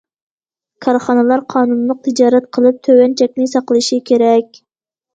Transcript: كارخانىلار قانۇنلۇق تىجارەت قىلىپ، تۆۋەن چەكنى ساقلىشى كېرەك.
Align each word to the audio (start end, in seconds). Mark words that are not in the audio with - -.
كارخانىلار 0.85 1.43
قانۇنلۇق 1.55 2.01
تىجارەت 2.09 2.49
قىلىپ، 2.59 2.83
تۆۋەن 2.91 3.17
چەكنى 3.23 3.51
ساقلىشى 3.55 4.05
كېرەك. 4.13 4.65